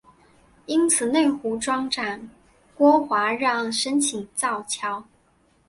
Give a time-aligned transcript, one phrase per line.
[0.65, 2.27] 因此内湖庄长
[2.73, 5.03] 郭华让申请造桥。